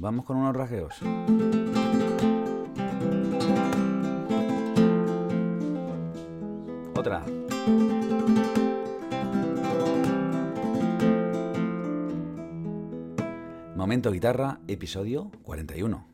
Vamos 0.00 0.24
con 0.24 0.36
unos 0.36 0.54
rasgueos. 0.54 0.94
Otra. 6.94 7.24
Momento 13.74 14.12
Guitarra, 14.12 14.60
episodio 14.68 15.32
41. 15.42 16.06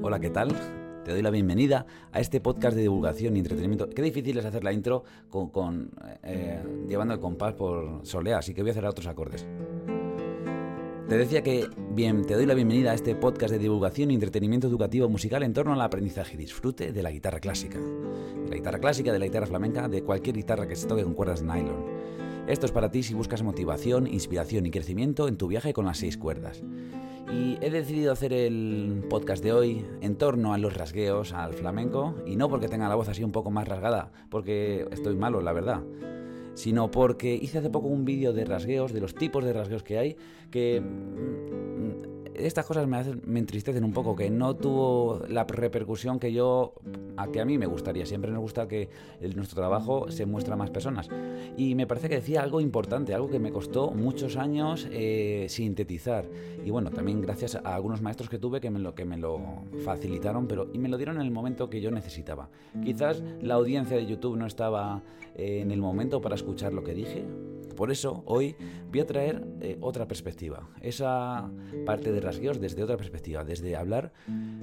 Hola, 0.00 0.20
¿qué 0.20 0.30
tal? 0.30 0.85
Te 1.06 1.12
doy 1.12 1.22
la 1.22 1.30
bienvenida 1.30 1.86
a 2.10 2.18
este 2.18 2.40
podcast 2.40 2.74
de 2.74 2.82
divulgación 2.82 3.36
y 3.36 3.38
entretenimiento. 3.38 3.88
Qué 3.88 4.02
difícil 4.02 4.38
es 4.38 4.44
hacer 4.44 4.64
la 4.64 4.72
intro 4.72 5.04
con, 5.30 5.92
eh, 6.24 6.60
llevando 6.88 7.14
el 7.14 7.20
compás 7.20 7.54
por 7.54 8.00
solea, 8.04 8.38
así 8.38 8.52
que 8.54 8.62
voy 8.62 8.70
a 8.70 8.72
hacer 8.72 8.84
otros 8.84 9.06
acordes. 9.06 9.46
Te 11.08 11.16
decía 11.16 11.44
que 11.44 11.68
bien, 11.92 12.24
te 12.24 12.34
doy 12.34 12.44
la 12.44 12.54
bienvenida 12.54 12.90
a 12.90 12.94
este 12.94 13.14
podcast 13.14 13.52
de 13.52 13.60
divulgación 13.60 14.10
y 14.10 14.14
entretenimiento 14.14 14.66
educativo 14.66 15.08
musical 15.08 15.44
en 15.44 15.52
torno 15.52 15.74
al 15.74 15.80
aprendizaje 15.80 16.34
y 16.34 16.38
disfrute 16.38 16.92
de 16.92 17.02
la 17.04 17.12
guitarra 17.12 17.38
clásica. 17.38 17.78
De 17.78 18.50
la 18.50 18.56
guitarra 18.56 18.80
clásica, 18.80 19.12
de 19.12 19.20
la 19.20 19.26
guitarra 19.26 19.46
flamenca, 19.46 19.88
de 19.88 20.02
cualquier 20.02 20.34
guitarra 20.34 20.66
que 20.66 20.74
se 20.74 20.88
toque 20.88 21.04
con 21.04 21.14
cuerdas 21.14 21.40
nylon. 21.40 21.84
Esto 22.48 22.66
es 22.66 22.72
para 22.72 22.90
ti 22.90 23.04
si 23.04 23.14
buscas 23.14 23.44
motivación, 23.44 24.08
inspiración 24.08 24.66
y 24.66 24.72
crecimiento 24.72 25.28
en 25.28 25.36
tu 25.36 25.46
viaje 25.46 25.72
con 25.72 25.84
las 25.84 25.98
seis 25.98 26.18
cuerdas. 26.18 26.64
Y 27.32 27.58
he 27.60 27.70
decidido 27.70 28.12
hacer 28.12 28.32
el 28.32 29.04
podcast 29.10 29.42
de 29.42 29.52
hoy 29.52 29.84
en 30.00 30.16
torno 30.16 30.54
a 30.54 30.58
los 30.58 30.74
rasgueos, 30.76 31.32
al 31.32 31.54
flamenco, 31.54 32.14
y 32.24 32.36
no 32.36 32.48
porque 32.48 32.68
tenga 32.68 32.88
la 32.88 32.94
voz 32.94 33.08
así 33.08 33.24
un 33.24 33.32
poco 33.32 33.50
más 33.50 33.66
rasgada, 33.66 34.12
porque 34.30 34.86
estoy 34.92 35.16
malo, 35.16 35.40
la 35.40 35.52
verdad 35.52 35.82
sino 36.56 36.90
porque 36.90 37.34
hice 37.34 37.58
hace 37.58 37.68
poco 37.68 37.88
un 37.88 38.06
vídeo 38.06 38.32
de 38.32 38.46
rasgueos, 38.46 38.92
de 38.92 39.00
los 39.00 39.14
tipos 39.14 39.44
de 39.44 39.52
rasgueos 39.52 39.82
que 39.82 39.98
hay, 39.98 40.16
que 40.50 40.82
estas 42.38 42.66
cosas 42.66 42.86
me, 42.86 42.96
hacen, 42.96 43.22
me 43.24 43.38
entristecen 43.38 43.84
un 43.84 43.92
poco, 43.92 44.14
que 44.16 44.30
no 44.30 44.56
tuvo 44.56 45.22
la 45.28 45.44
repercusión 45.44 46.18
que 46.18 46.32
yo, 46.32 46.74
a 47.16 47.28
que 47.28 47.40
a 47.40 47.44
mí 47.44 47.58
me 47.58 47.66
gustaría. 47.66 48.06
Siempre 48.06 48.30
nos 48.30 48.40
gusta 48.40 48.68
que 48.68 48.88
nuestro 49.34 49.56
trabajo 49.56 50.10
se 50.10 50.26
muestre 50.26 50.54
a 50.54 50.56
más 50.56 50.70
personas. 50.70 51.08
Y 51.56 51.74
me 51.74 51.86
parece 51.86 52.08
que 52.08 52.16
decía 52.16 52.42
algo 52.42 52.60
importante, 52.60 53.14
algo 53.14 53.28
que 53.28 53.38
me 53.38 53.52
costó 53.52 53.90
muchos 53.90 54.36
años 54.36 54.86
eh, 54.90 55.46
sintetizar. 55.48 56.26
Y 56.64 56.70
bueno, 56.70 56.90
también 56.90 57.20
gracias 57.20 57.54
a 57.56 57.74
algunos 57.74 58.02
maestros 58.02 58.28
que 58.28 58.38
tuve 58.38 58.60
que 58.60 58.70
me 58.70 58.78
lo, 58.78 58.94
que 58.94 59.04
me 59.04 59.16
lo 59.16 59.40
facilitaron, 59.84 60.46
pero 60.46 60.68
y 60.72 60.78
me 60.78 60.88
lo 60.88 60.96
dieron 60.96 61.16
en 61.16 61.22
el 61.22 61.30
momento 61.30 61.70
que 61.70 61.80
yo 61.80 61.90
necesitaba. 61.90 62.48
Quizás 62.82 63.22
la 63.40 63.54
audiencia 63.54 63.96
de 63.96 64.06
YouTube 64.06 64.36
no 64.36 64.46
estaba 64.46 65.02
eh, 65.34 65.60
en 65.60 65.70
el 65.70 65.80
momento 65.80 66.20
para 66.20 66.34
escuchar 66.34 66.72
lo 66.72 66.82
que 66.82 66.94
dije, 66.94 67.24
por 67.76 67.90
eso 67.90 68.22
hoy 68.26 68.56
voy 68.90 69.00
a 69.00 69.06
traer 69.06 69.46
eh, 69.60 69.78
otra 69.80 70.08
perspectiva, 70.08 70.68
esa 70.80 71.50
parte 71.84 72.10
de 72.12 72.20
rasgueos 72.20 72.60
desde 72.60 72.82
otra 72.82 72.96
perspectiva, 72.96 73.44
desde 73.44 73.76
hablar 73.76 74.12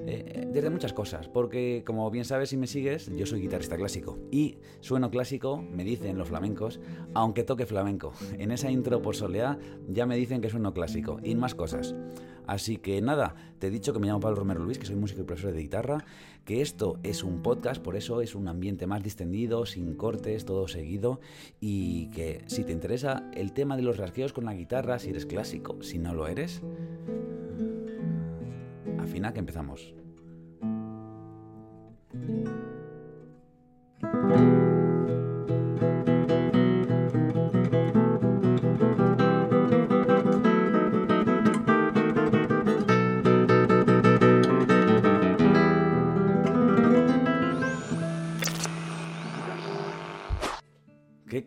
eh, 0.06 0.47
desde 0.52 0.69
muchas 0.69 0.94
cosas, 0.94 1.30
porque 1.30 1.84
como 1.86 2.09
bien 2.11 2.25
sabes 2.25 2.50
si 2.50 2.58
me 2.58 2.67
sigues, 2.67 3.09
yo 3.16 3.25
soy 3.25 3.41
guitarrista 3.41 3.78
clásico 3.78 4.19
y 4.31 4.58
sueno 4.81 5.09
clásico, 5.09 5.61
me 5.61 5.84
dicen 5.84 6.17
los 6.17 6.28
flamencos, 6.28 6.80
aunque 7.14 7.44
toque 7.44 7.66
flamenco. 7.66 8.14
En 8.38 8.52
esa 8.52 8.69
intro 8.69 9.02
por 9.02 9.16
soleá 9.16 9.58
ya 9.88 10.06
me 10.06 10.17
dicen 10.17 10.41
que 10.41 10.50
sueno 10.50 10.73
clásico 10.73 11.19
y 11.23 11.36
más 11.36 11.56
cosas. 11.56 11.95
Así 12.48 12.78
que 12.78 13.02
nada, 13.02 13.36
te 13.60 13.68
he 13.68 13.70
dicho 13.70 13.94
que 13.94 14.00
me 14.00 14.08
llamo 14.08 14.20
Pablo 14.20 14.38
Romero 14.38 14.64
Luis, 14.64 14.78
que 14.78 14.86
soy 14.86 14.96
músico 14.96 15.22
y 15.22 15.24
profesor 15.26 15.54
de 15.54 15.62
guitarra, 15.62 16.06
que 16.46 16.62
esto 16.62 17.00
es 17.04 17.24
un 17.24 17.42
podcast, 17.42 17.82
por 17.82 17.96
eso 17.96 18.22
es 18.22 18.36
un 18.36 18.48
ambiente 18.48 18.88
más 18.88 19.02
distendido, 19.02 19.66
sin 19.66 19.96
cortes, 19.96 20.46
todo 20.46 20.68
seguido, 20.68 21.20
y 21.60 22.10
que 22.12 22.44
si 22.48 22.64
te 22.64 22.72
interesa 22.72 23.30
el 23.34 23.54
tema 23.54 23.78
de 23.78 23.84
los 23.84 23.98
rasgueos 23.98 24.34
con 24.34 24.46
la 24.46 24.54
guitarra, 24.54 25.00
si 25.00 25.10
eres 25.10 25.26
clásico, 25.26 25.82
si 25.82 26.00
no 26.00 26.14
lo 26.14 26.28
eres, 26.28 26.62
afina 29.00 29.34
que 29.34 29.40
empezamos. 29.40 29.94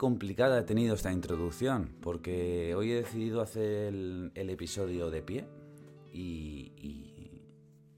Complicada 0.07 0.61
he 0.61 0.63
tenido 0.63 0.95
esta 0.95 1.11
introducción, 1.11 1.97
porque 2.01 2.77
hoy 2.77 2.93
he 2.93 2.95
decidido 2.95 3.41
hacer 3.41 3.93
el, 3.93 4.51
episodio 4.51 5.11
de 5.11 5.21
pie 5.21 5.49
y, 6.13 7.43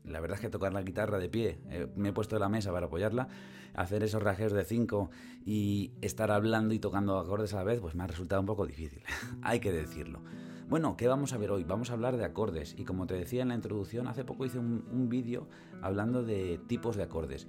la 0.04 0.20
verdad 0.20 0.36
es 0.36 0.40
que 0.40 0.48
tocar 0.48 0.72
la 0.72 0.80
guitarra 0.80 1.18
de 1.18 1.28
pie, 1.28 1.58
eh, 1.68 1.86
me 1.96 2.08
he 2.08 2.12
puesto 2.14 2.38
la 2.38 2.48
mesa 2.48 2.72
para 2.72 2.86
apoyarla, 2.86 3.28
hacer 3.74 4.02
esos 4.02 4.22
rajeos 4.22 4.52
de 4.52 4.64
5 4.64 5.10
y 5.44 5.92
estar 6.00 6.30
hablando 6.30 6.72
y 6.72 6.78
tocando 6.78 7.18
acordes 7.18 7.52
a 7.52 7.56
la 7.56 7.64
vez, 7.64 7.78
pues 7.78 7.94
me 7.94 8.04
ha 8.04 8.06
resultado 8.06 8.40
un 8.40 8.46
poco 8.46 8.66
difícil, 8.66 9.02
hay 9.42 9.60
que 9.60 9.70
decirlo. 9.70 10.22
Bueno, 10.66 10.96
¿qué 10.96 11.08
vamos 11.08 11.34
a 11.34 11.36
ver 11.36 11.50
hoy? 11.50 11.64
Vamos 11.64 11.90
a 11.90 11.92
hablar 11.92 12.16
de 12.16 12.24
acordes 12.24 12.74
y 12.78 12.86
como 12.86 13.06
te 13.06 13.14
decía 13.14 13.42
en 13.42 13.48
la 13.48 13.54
introducción, 13.54 14.06
hace 14.06 14.24
poco 14.24 14.46
hice 14.46 14.58
un 14.58 15.08
vídeo 15.10 15.46
hablando 15.82 16.22
de 16.22 16.58
tipos 16.68 16.96
de 16.96 17.02
acordes 17.02 17.46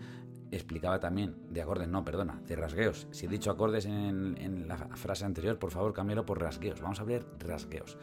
explicaba 0.52 1.00
también, 1.00 1.36
de 1.50 1.62
acordes, 1.62 1.88
no, 1.88 2.04
perdona, 2.04 2.42
de 2.48 2.56
rasgueos. 2.56 3.08
Si 3.12 3.26
he 3.26 3.30
dicho 3.30 3.52
acordes 3.52 3.86
en, 3.86 4.68
la 4.68 4.78
frase 4.78 5.26
anterior, 5.26 5.60
por 5.60 5.72
favor, 5.72 5.94
cámbialo 5.94 6.26
por 6.26 6.42
rasgueos. 6.42 6.82
Vamos 6.82 7.00
a 7.00 7.04
ver 7.04 7.26
rasgueos. 7.40 7.98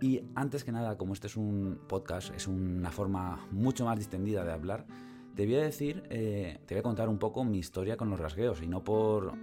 Y 0.00 0.22
antes 0.34 0.64
que 0.64 0.72
nada, 0.72 0.96
como 0.96 1.12
este 1.12 1.26
es 1.26 1.36
un 1.36 1.80
podcast, 1.86 2.34
es 2.34 2.48
una 2.48 2.90
forma 2.90 3.46
mucho 3.50 3.84
más 3.84 3.98
distendida 3.98 4.44
de 4.44 4.52
hablar, 4.52 4.86
te 5.34 5.46
voy 5.46 5.56
a 5.56 5.62
decir, 5.62 6.02
eh, 6.10 6.58
te 6.66 6.74
voy 6.74 6.80
a 6.80 6.82
contar 6.82 7.08
un 7.08 7.18
poco 7.18 7.44
mi 7.44 7.58
historia 7.58 7.96
con 7.96 8.10
los 8.10 8.18
rasgueos 8.18 8.62
y 8.62 8.66
no 8.66 8.82
por 8.82 9.34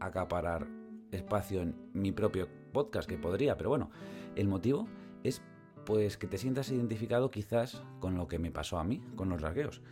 acaparar 0.00 0.66
espacio 1.12 1.62
en 1.62 1.76
mi 1.92 2.12
propio 2.12 2.48
podcast, 2.72 3.08
que 3.08 3.16
podría, 3.16 3.56
pero 3.56 3.70
bueno, 3.70 3.90
el 4.34 4.48
motivo 4.48 4.88
es 5.22 5.42
pues 5.84 6.16
que 6.16 6.26
te 6.26 6.36
sientas 6.36 6.70
identificado 6.70 7.30
quizás 7.30 7.82
con 8.00 8.16
lo 8.16 8.26
que 8.26 8.38
me 8.40 8.50
pasó 8.50 8.78
a 8.78 8.84
mí, 8.84 9.02
con 9.14 9.28
los 9.28 9.40
rasgueos. 9.40 9.82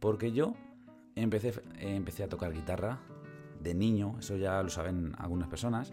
Porque 0.00 0.32
yo 0.32 0.54
empecé, 1.16 1.54
empecé 1.78 2.24
a 2.24 2.28
tocar 2.28 2.52
guitarra 2.52 3.00
de 3.60 3.74
niño, 3.74 4.16
eso 4.18 4.36
ya 4.36 4.62
lo 4.62 4.68
saben 4.68 5.14
algunas 5.18 5.48
personas, 5.48 5.92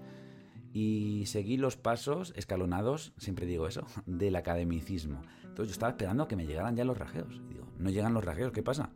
y 0.73 1.23
seguí 1.25 1.57
los 1.57 1.77
pasos 1.77 2.33
escalonados, 2.35 3.13
siempre 3.17 3.45
digo 3.45 3.67
eso, 3.67 3.85
del 4.05 4.35
academicismo. 4.35 5.21
Entonces 5.43 5.67
yo 5.67 5.73
estaba 5.73 5.91
esperando 5.91 6.27
que 6.27 6.35
me 6.35 6.45
llegaran 6.45 6.75
ya 6.75 6.85
los 6.85 6.97
rajeos. 6.97 7.41
Y 7.49 7.53
digo, 7.53 7.65
no 7.77 7.89
llegan 7.89 8.13
los 8.13 8.23
rajeos, 8.23 8.51
¿qué 8.51 8.63
pasa? 8.63 8.91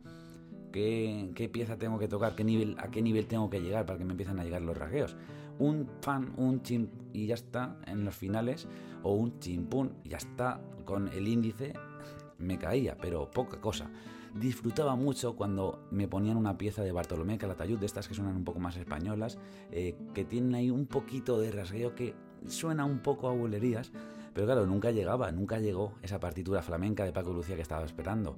¿Qué, 0.72 1.30
¿Qué, 1.34 1.48
pieza 1.48 1.78
tengo 1.78 1.98
que 1.98 2.08
tocar? 2.08 2.34
¿Qué 2.34 2.44
nivel, 2.44 2.76
¿A 2.78 2.90
qué 2.90 3.02
nivel 3.02 3.26
tengo 3.26 3.48
que 3.50 3.60
llegar 3.60 3.86
para 3.86 3.98
que 3.98 4.04
me 4.04 4.12
empiecen 4.12 4.38
a 4.38 4.44
llegar 4.44 4.62
los 4.62 4.76
rajeos? 4.76 5.16
Un 5.58 5.88
fan, 6.00 6.34
un 6.36 6.62
chim 6.62 6.88
y 7.12 7.26
ya 7.26 7.34
está 7.34 7.78
en 7.86 8.04
los 8.04 8.14
finales, 8.14 8.68
o 9.02 9.14
un 9.14 9.38
chimpún 9.38 9.94
y 10.04 10.10
ya 10.10 10.18
está 10.18 10.60
con 10.84 11.08
el 11.08 11.28
índice, 11.28 11.72
me 12.38 12.58
caía, 12.58 12.96
pero 13.00 13.30
poca 13.30 13.60
cosa 13.60 13.90
disfrutaba 14.38 14.96
mucho 14.96 15.36
cuando 15.36 15.86
me 15.90 16.08
ponían 16.08 16.36
una 16.36 16.58
pieza 16.58 16.82
de 16.82 16.92
Bartolomé 16.92 17.38
Calatayud, 17.38 17.78
de 17.78 17.86
estas 17.86 18.08
que 18.08 18.14
suenan 18.14 18.36
un 18.36 18.44
poco 18.44 18.60
más 18.60 18.76
españolas, 18.76 19.38
eh, 19.70 19.96
que 20.14 20.24
tienen 20.24 20.54
ahí 20.54 20.70
un 20.70 20.86
poquito 20.86 21.38
de 21.38 21.50
rasgueo 21.50 21.94
que 21.94 22.14
suena 22.46 22.84
un 22.84 23.00
poco 23.00 23.28
a 23.28 23.32
bulerías, 23.32 23.92
pero 24.34 24.46
claro, 24.46 24.66
nunca 24.66 24.90
llegaba, 24.90 25.32
nunca 25.32 25.58
llegó 25.58 25.94
esa 26.02 26.20
partitura 26.20 26.62
flamenca 26.62 27.04
de 27.04 27.12
Paco 27.12 27.32
Lucía 27.32 27.56
que 27.56 27.62
estaba 27.62 27.84
esperando. 27.84 28.36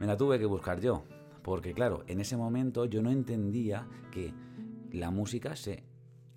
Me 0.00 0.06
la 0.06 0.16
tuve 0.16 0.38
que 0.38 0.46
buscar 0.46 0.80
yo, 0.80 1.04
porque 1.42 1.72
claro, 1.72 2.04
en 2.08 2.20
ese 2.20 2.36
momento 2.36 2.84
yo 2.84 3.02
no 3.02 3.10
entendía 3.10 3.86
que 4.10 4.34
la 4.92 5.10
música 5.10 5.54
se 5.56 5.84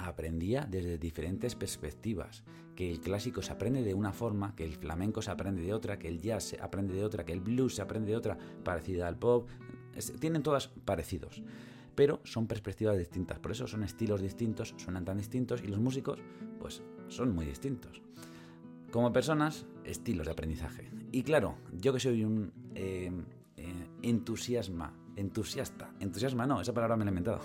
aprendía 0.08 0.68
desde 0.70 0.98
diferentes 0.98 1.56
perspectivas, 1.56 2.44
que 2.76 2.90
el 2.90 3.00
clásico 3.00 3.42
se 3.42 3.52
aprende 3.52 3.84
de 3.84 3.94
una 3.94 4.14
forma, 4.14 4.56
que 4.56 4.64
el 4.64 4.76
flamenco 4.76 5.22
se 5.22 5.32
aprende 5.32 5.62
de 5.62 5.74
otra, 5.74 6.00
que 6.00 6.08
el 6.08 6.22
jazz 6.22 6.44
se 6.44 6.62
aprende 6.62 6.94
de 6.94 7.04
otra, 7.04 7.26
que 7.26 7.34
el 7.34 7.42
blues 7.42 7.76
se 7.76 7.82
aprende 7.82 8.12
de 8.12 8.18
otra, 8.18 8.38
parecida 8.64 9.08
al 9.08 9.18
pop, 9.18 9.50
tienen 10.20 10.44
todas 10.44 10.68
parecidos, 10.68 11.44
pero 11.96 12.22
son 12.24 12.48
perspectivas 12.48 12.98
distintas, 12.98 13.40
por 13.40 13.52
eso 13.52 13.68
son 13.68 13.84
estilos 13.84 14.22
distintos, 14.22 14.74
suenan 14.78 15.06
tan 15.06 15.18
distintos 15.18 15.62
y 15.64 15.68
los 15.68 15.80
músicos 15.80 16.20
pues 16.60 16.82
son 17.08 17.34
muy 17.36 17.46
distintos. 17.46 18.02
Como 18.92 19.14
personas, 19.14 19.66
estilos 19.86 20.26
de 20.26 20.34
aprendizaje. 20.34 20.92
Y 21.12 21.24
claro, 21.24 21.58
yo 21.72 21.94
que 21.94 22.00
soy 22.00 22.26
un 22.26 22.52
eh, 22.76 23.12
eh, 23.56 23.88
entusiasma, 24.02 24.94
entusiasta, 25.16 25.94
entusiasma 26.00 26.46
no, 26.46 26.62
esa 26.62 26.74
palabra 26.74 26.98
me 26.98 27.06
la 27.06 27.10
he 27.10 27.14
inventado, 27.14 27.42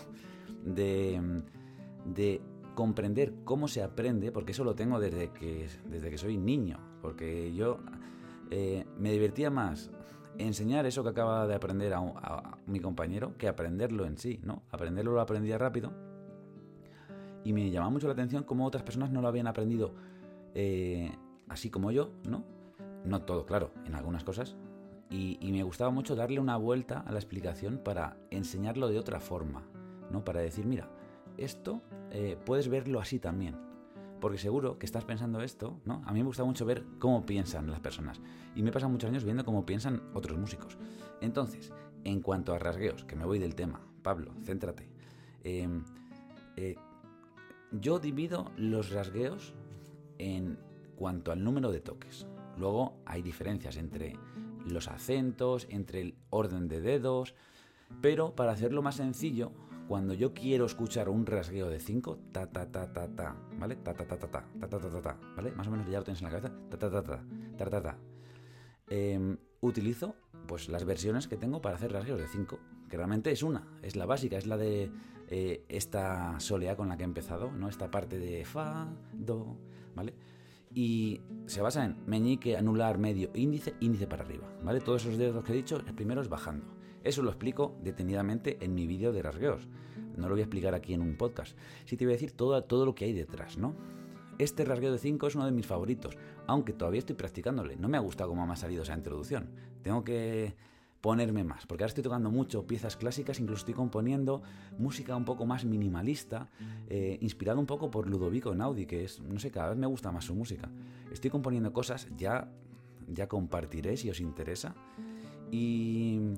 de 0.65 1.43
de 2.15 2.41
comprender 2.75 3.35
cómo 3.45 3.69
se 3.69 3.83
aprende, 3.83 4.33
porque 4.33 4.53
eso 4.53 4.65
lo 4.65 4.75
tengo 4.75 5.01
desde 5.01 5.31
que, 5.33 5.69
desde 5.89 6.11
que 6.11 6.19
soy 6.19 6.37
niño, 6.37 6.79
porque 7.03 7.55
yo 7.55 7.79
eh, 8.51 8.85
me 8.99 9.13
divertía 9.13 9.51
más 9.51 9.91
enseñar 10.39 10.87
eso 10.87 11.03
que 11.03 11.11
acaba 11.11 11.47
de 11.47 11.55
aprender 11.55 11.95
a, 11.95 12.59
mi 12.67 12.81
compañero 12.81 13.37
que 13.39 13.49
aprenderlo 13.49 14.05
en 14.07 14.19
sí, 14.19 14.41
¿no? 14.43 14.63
Aprenderlo 14.71 15.13
lo 15.13 15.21
aprendía 15.21 15.57
rápido 15.57 15.93
Y 17.45 17.53
me 17.53 17.71
llamaba 17.71 17.91
mucho 17.91 18.07
la 18.07 18.13
atención 18.13 18.43
cómo 18.43 18.67
otras 18.67 18.83
personas 18.83 19.11
no 19.11 19.23
lo 19.23 19.29
habían 19.29 19.47
aprendido 19.47 19.95
eh, 20.55 21.13
así 21.49 21.71
como 21.71 21.91
yo, 21.91 22.11
¿no? 22.29 22.45
No 23.05 23.23
todo, 23.23 23.47
claro, 23.47 23.71
en 23.85 23.95
algunas 23.95 24.25
cosas. 24.25 24.57
Y, 25.09 25.39
me 25.53 25.63
gustaba 25.63 25.91
mucho 25.91 26.17
darle 26.17 26.41
una 26.41 26.57
vuelta 26.57 27.01
a 27.01 27.13
la 27.13 27.19
explicación 27.19 27.79
para 27.79 28.17
enseñarlo 28.31 28.89
de 28.89 28.99
otra 28.99 29.21
forma, 29.21 29.63
¿no? 30.11 30.25
Para 30.25 30.41
decir, 30.41 30.67
mira, 30.67 30.89
esto 31.39 31.83
eh, 32.11 32.39
puedes 32.45 32.69
verlo 32.69 33.01
así 33.01 33.19
también. 33.19 33.57
Porque 34.21 34.39
seguro 34.39 34.79
que 34.79 34.87
estás 34.87 35.05
pensando 35.05 35.43
esto, 35.43 35.79
¿no? 35.85 36.03
A 36.07 36.13
mí 36.13 36.21
me 36.21 36.27
gusta 36.27 36.45
mucho 36.45 36.65
ver 36.65 36.85
cómo 36.99 37.27
piensan 37.27 37.71
las 37.71 37.81
personas. 37.81 38.21
Y 38.55 38.63
me 38.63 38.73
pasan 38.73 38.91
muchos 38.91 39.11
años 39.11 39.25
viendo 39.25 39.45
cómo 39.45 39.67
piensan 39.67 40.03
otros 40.15 40.39
músicos. 40.39 40.79
Entonces, 41.21 41.73
en 42.05 42.21
cuanto 42.23 42.55
a 42.55 42.59
rasgueos, 42.59 43.05
que 43.05 43.17
me 43.17 43.27
voy 43.27 43.39
del 43.39 43.55
tema, 43.55 43.81
Pablo, 44.03 44.33
céntrate. 44.43 44.89
Em, 45.45 45.85
eh, 46.57 46.77
yo 47.73 47.99
divido 47.99 48.51
los 48.57 48.91
rasgueos 48.91 49.55
en 50.19 50.59
cuanto 50.97 51.33
al 51.33 51.45
número 51.45 51.71
de 51.71 51.81
toques. 51.81 52.27
Luego 52.57 52.97
hay 53.05 53.23
diferencias 53.23 53.77
entre 53.77 54.19
los 54.65 54.89
acentos, 54.89 55.67
entre 55.71 56.01
el 56.01 56.15
orden 56.31 56.69
de 56.69 56.81
dedos, 56.81 57.35
pero 58.01 58.35
para 58.35 58.53
hacerlo 58.53 58.83
más 58.83 58.97
sencillo, 58.97 59.53
cuando 59.87 60.15
yo 60.15 60.35
quiero 60.35 60.67
escuchar 60.67 61.09
un 61.09 61.27
rasgueo 61.27 61.69
de 61.69 61.81
5, 61.81 62.19
ta 62.33 62.47
ta 62.47 62.71
ta 62.71 62.93
ta 62.93 63.09
ta, 63.09 63.37
¿vale? 63.59 63.77
Ta 63.77 63.95
ta 63.95 64.07
ta 64.07 64.17
ta 64.19 64.27
ta, 64.29 64.45
ta 64.61 64.69
ta 64.69 64.79
ta 64.79 65.03
ta, 65.03 65.19
¿vale? 65.37 65.53
Más 65.53 65.67
o 65.67 65.71
menos 65.71 65.89
ya 65.89 65.99
lo 65.99 66.05
tienes 66.05 66.21
en 66.23 66.25
la 66.27 66.31
cabeza, 66.31 66.55
ta 66.71 66.79
ta 66.79 66.91
ta 66.91 67.03
ta, 67.03 67.25
ta 67.57 67.71
ta 67.71 67.83
ta. 67.83 67.99
utilizo 69.61 70.15
pues 70.47 70.69
las 70.69 70.85
versiones 70.85 71.27
que 71.29 71.37
tengo 71.37 71.61
para 71.61 71.77
hacer 71.77 71.93
rasgueos 71.93 72.21
de 72.21 72.29
5, 72.29 72.59
que 72.89 72.97
realmente 72.97 73.31
es 73.31 73.43
una, 73.43 73.67
es 73.83 73.97
la 73.97 74.07
básica, 74.07 74.37
es 74.37 74.47
la 74.47 74.57
de 74.57 74.91
esta 75.69 76.39
solea 76.39 76.77
con 76.77 76.89
la 76.89 76.97
que 76.97 77.03
he 77.03 77.07
empezado, 77.07 77.51
¿no? 77.51 77.69
Esta 77.69 77.91
parte 77.91 78.19
de 78.19 78.45
fa, 78.45 78.89
do, 79.13 79.57
¿vale? 79.95 80.15
y 80.77 81.23
se 81.47 81.63
basa 81.63 81.87
en 81.87 81.97
meñique, 82.07 82.55
anular, 82.55 82.99
medio, 82.99 83.31
índice, 83.33 83.75
índice 83.81 84.07
para 84.07 84.25
arriba, 84.25 84.47
¿vale? 84.63 84.81
Todos 84.81 85.07
esos 85.07 85.17
dedos 85.17 85.43
que 85.43 85.53
he 85.53 85.57
dicho, 85.57 85.79
el 85.79 85.95
primero 85.95 86.21
es 86.21 86.29
bajando. 86.29 86.67
Eso 87.07 87.23
lo 87.23 87.31
explico 87.31 87.77
detenidamente 87.85 88.59
en 88.65 88.75
mi 88.75 88.89
vídeo 88.89 89.13
de 89.13 89.23
rasgueos. 89.23 89.69
No 90.17 90.29
lo 90.29 90.35
voy 90.35 90.41
a 90.41 90.45
explicar 90.45 90.75
aquí 90.75 90.93
en 90.93 91.03
un 91.03 91.17
podcast. 91.17 91.57
Sí 91.85 91.97
te 91.97 92.05
voy 92.05 92.13
a 92.13 92.17
decir 92.17 92.33
todo, 92.33 92.61
todo 92.65 92.85
lo 92.85 92.97
que 92.97 93.05
hay 93.05 93.13
detrás, 93.13 93.59
¿no? 93.59 93.77
Este 94.39 94.65
rasgueo 94.65 94.91
de 94.91 94.99
5 94.99 95.29
es 95.29 95.37
uno 95.37 95.47
de 95.47 95.53
mis 95.53 95.67
favoritos, 95.67 96.19
aunque 96.49 96.73
todavía 96.73 96.99
estoy 96.99 97.15
practicándole. 97.15 97.77
No 97.77 97.89
me 97.89 97.97
ha 97.97 98.01
gustado 98.01 98.31
cómo 98.31 98.45
me 98.45 98.55
ha 98.55 98.57
salido 98.57 98.83
esa 98.83 98.95
introducción. 98.95 99.51
Tengo 99.83 100.03
que 100.03 100.57
ponerme 101.01 101.45
más, 101.45 101.65
porque 101.65 101.85
ahora 101.85 101.91
estoy 101.91 102.03
tocando 102.03 102.33
mucho 102.33 102.67
piezas 102.67 102.97
clásicas, 102.97 103.39
incluso 103.39 103.61
estoy 103.61 103.75
componiendo 103.75 104.43
música 104.77 105.15
un 105.15 105.25
poco 105.25 105.47
más 105.47 105.65
minimalista, 105.65 106.51
eh, 106.89 107.19
inspirado 107.21 107.61
un 107.61 107.67
poco 107.67 107.89
por 107.89 108.09
Ludovico 108.09 108.53
Naudi, 108.53 108.87
que 108.87 109.05
es, 109.05 109.21
no 109.21 109.39
sé, 109.39 109.53
cada 109.53 109.69
vez 109.69 109.79
me 109.79 109.87
gusta 109.87 110.11
más 110.11 110.25
su 110.25 110.35
música. 110.35 110.69
Estoy 111.13 111.31
componiendo 111.31 111.73
cosas, 111.73 112.09
ya, 112.17 112.51
ya 113.07 113.29
compartiré 113.29 113.97
si 113.97 114.11
os 114.11 114.19
interesa, 114.19 114.75
y 115.53 116.35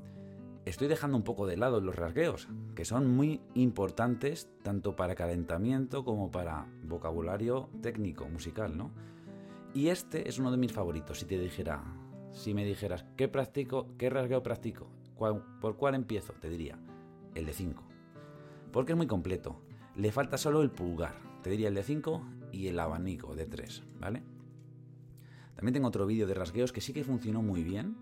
estoy 0.68 0.88
dejando 0.88 1.16
un 1.16 1.22
poco 1.22 1.46
de 1.46 1.56
lado 1.56 1.80
los 1.80 1.96
rasgueos, 1.96 2.48
que 2.74 2.84
son 2.84 3.08
muy 3.08 3.40
importantes 3.54 4.48
tanto 4.62 4.96
para 4.96 5.14
calentamiento 5.14 6.04
como 6.04 6.30
para 6.30 6.66
vocabulario 6.82 7.70
técnico, 7.80 8.28
musical, 8.28 8.76
¿no? 8.76 8.90
Y 9.74 9.88
este 9.88 10.28
es 10.28 10.38
uno 10.38 10.50
de 10.50 10.56
mis 10.56 10.72
favoritos, 10.72 11.20
si 11.20 11.26
te 11.26 11.38
dijera, 11.38 11.82
si 12.32 12.54
me 12.54 12.64
dijeras, 12.64 13.04
¿qué 13.16 13.28
practico, 13.28 13.88
qué 13.96 14.10
rasgueo 14.10 14.42
practico? 14.42 14.90
¿Por 15.60 15.76
cuál 15.76 15.94
empiezo? 15.94 16.32
Te 16.34 16.48
diría, 16.48 16.78
el 17.34 17.46
de 17.46 17.52
5. 17.52 17.82
Porque 18.72 18.92
es 18.92 18.96
muy 18.96 19.06
completo. 19.06 19.60
Le 19.96 20.12
falta 20.12 20.38
solo 20.38 20.62
el 20.62 20.70
pulgar. 20.70 21.16
Te 21.42 21.50
diría 21.50 21.68
el 21.68 21.74
de 21.74 21.82
5 21.82 22.22
y 22.52 22.68
el 22.68 22.78
abanico 22.78 23.34
de 23.34 23.46
3, 23.46 23.82
¿vale? 23.98 24.22
También 25.56 25.74
tengo 25.74 25.88
otro 25.88 26.06
vídeo 26.06 26.26
de 26.26 26.34
rasgueos 26.34 26.72
que 26.72 26.80
sí 26.80 26.92
que 26.92 27.02
funcionó 27.02 27.42
muy 27.42 27.64
bien. 27.64 27.96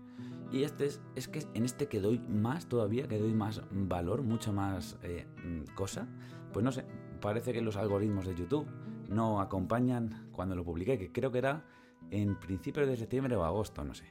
Y 0.51 0.63
este 0.63 0.85
es, 0.85 1.01
es 1.15 1.27
que 1.27 1.43
en 1.53 1.65
este 1.65 1.87
que 1.87 1.99
doy 1.99 2.19
más 2.19 2.67
todavía, 2.67 3.07
que 3.07 3.19
doy 3.19 3.33
más 3.33 3.61
valor, 3.71 4.23
mucho 4.23 4.53
más 4.53 4.97
eh, 5.03 5.25
mm, 5.43 5.73
cosa. 5.75 6.07
Pues 6.53 6.63
no 6.63 6.71
sé, 6.71 6.85
parece 7.19 7.53
que 7.53 7.61
los 7.61 7.75
algoritmos 7.75 8.25
de 8.25 8.35
YouTube 8.35 8.67
no 9.09 9.41
acompañan 9.41 10.29
cuando 10.31 10.55
lo 10.55 10.63
publiqué, 10.63 10.97
que 10.97 11.11
creo 11.11 11.31
que 11.31 11.39
era 11.39 11.65
en 12.11 12.39
principios 12.39 12.87
de 12.87 12.95
septiembre 12.95 13.35
o 13.35 13.43
agosto, 13.43 13.83
no 13.83 13.93
sé. 13.93 14.05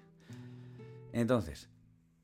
Entonces, 1.13 1.71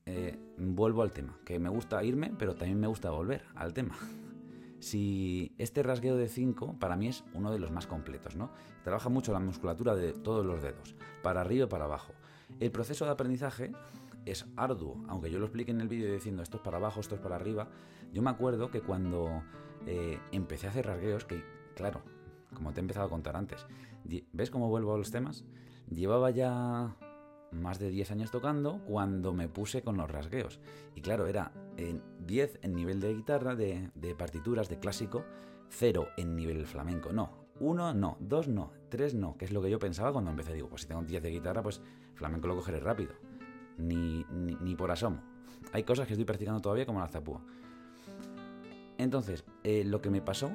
eh, 0.04 0.38
vuelvo 0.58 1.02
al 1.02 1.12
tema, 1.12 1.38
que 1.44 1.58
me 1.58 1.68
gusta 1.68 2.02
irme, 2.04 2.32
pero 2.38 2.54
también 2.54 2.78
me 2.78 2.86
gusta 2.86 3.10
volver 3.10 3.44
al 3.54 3.72
tema. 3.72 3.96
Si 4.80 5.54
este 5.58 5.84
rasgueo 5.84 6.16
de 6.16 6.26
5 6.26 6.80
para 6.80 6.96
mí 6.96 7.06
es 7.06 7.22
uno 7.34 7.52
de 7.52 7.60
los 7.60 7.70
más 7.70 7.86
completos, 7.86 8.34
¿no? 8.34 8.50
Trabaja 8.82 9.08
mucho 9.08 9.32
la 9.32 9.38
musculatura 9.38 9.94
de 9.94 10.12
todos 10.12 10.44
los 10.44 10.60
dedos, 10.60 10.96
para 11.22 11.42
arriba 11.42 11.66
y 11.66 11.68
para 11.68 11.84
abajo. 11.84 12.14
El 12.60 12.70
proceso 12.70 13.04
de 13.04 13.10
aprendizaje 13.10 13.72
es 14.24 14.46
arduo, 14.56 15.02
aunque 15.08 15.30
yo 15.30 15.38
lo 15.38 15.46
explique 15.46 15.70
en 15.70 15.80
el 15.80 15.88
vídeo 15.88 16.12
diciendo 16.12 16.42
esto 16.42 16.58
es 16.58 16.62
para 16.62 16.76
abajo, 16.76 17.00
esto 17.00 17.14
es 17.14 17.20
para 17.20 17.36
arriba. 17.36 17.68
Yo 18.12 18.22
me 18.22 18.30
acuerdo 18.30 18.70
que 18.70 18.80
cuando 18.80 19.42
eh, 19.86 20.18
empecé 20.30 20.66
a 20.66 20.70
hacer 20.70 20.86
rasgueos, 20.86 21.24
que 21.24 21.44
claro, 21.74 22.02
como 22.54 22.72
te 22.72 22.80
he 22.80 22.82
empezado 22.82 23.06
a 23.06 23.10
contar 23.10 23.36
antes, 23.36 23.66
¿ves 24.32 24.50
cómo 24.50 24.68
vuelvo 24.68 24.94
a 24.94 24.98
los 24.98 25.10
temas? 25.10 25.44
Llevaba 25.88 26.30
ya 26.30 26.96
más 27.52 27.78
de 27.78 27.90
10 27.90 28.10
años 28.12 28.30
tocando 28.30 28.80
cuando 28.86 29.32
me 29.32 29.48
puse 29.48 29.82
con 29.82 29.96
los 29.96 30.10
rasgueos. 30.10 30.58
Y 30.94 31.00
claro, 31.00 31.26
era 31.26 31.52
en 31.76 32.02
10 32.20 32.60
en 32.62 32.74
nivel 32.74 33.00
de 33.00 33.14
guitarra, 33.14 33.54
de, 33.54 33.90
partituras, 34.16 34.68
de 34.68 34.78
clásico, 34.78 35.24
0 35.70 36.08
en 36.16 36.36
nivel 36.36 36.66
flamenco. 36.66 37.12
No, 37.12 37.46
1 37.60 37.94
no, 37.94 38.16
2 38.20 38.48
no, 38.48 38.72
3 38.92 39.14
no, 39.14 39.38
que 39.38 39.46
es 39.46 39.52
lo 39.52 39.62
que 39.62 39.70
yo 39.70 39.78
pensaba 39.78 40.12
cuando 40.12 40.30
empecé. 40.30 40.52
Digo, 40.52 40.68
pues 40.68 40.82
si 40.82 40.88
tengo 40.88 41.02
10 41.02 41.22
de 41.22 41.30
guitarra, 41.30 41.62
pues 41.62 41.80
flamenco 42.14 42.46
lo 42.46 42.56
cogeré 42.56 42.78
rápido. 42.78 43.14
Ni, 43.78 44.22
ni, 44.30 44.76
por 44.76 44.90
asomo. 44.90 45.22
Hay 45.72 45.82
cosas 45.82 46.06
que 46.06 46.12
estoy 46.12 46.26
practicando 46.26 46.60
todavía 46.60 46.84
como 46.84 47.00
la 47.00 47.08
zapúa. 47.08 47.42
Entonces, 48.98 49.46
eh, 49.64 49.82
lo 49.84 50.02
que 50.02 50.10
me 50.10 50.20
pasó 50.20 50.52